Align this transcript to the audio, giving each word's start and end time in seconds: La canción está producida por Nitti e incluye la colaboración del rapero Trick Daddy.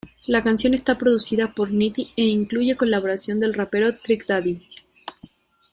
La 0.25 0.41
canción 0.41 0.73
está 0.73 0.97
producida 0.97 1.53
por 1.53 1.69
Nitti 1.69 2.11
e 2.15 2.23
incluye 2.25 2.71
la 2.71 2.75
colaboración 2.77 3.39
del 3.39 3.53
rapero 3.53 3.99
Trick 3.99 4.25
Daddy. 4.25 4.67